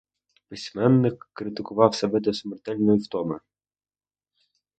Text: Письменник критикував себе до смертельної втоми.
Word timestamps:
Письменник 0.49 1.29
критикував 1.33 1.95
себе 1.95 2.19
до 2.19 2.33
смертельної 2.33 2.99
втоми. 2.99 3.39